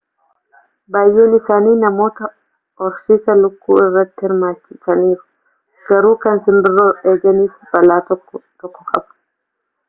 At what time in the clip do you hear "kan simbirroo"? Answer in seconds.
6.25-6.89